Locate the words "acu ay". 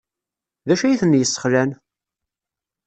0.73-0.95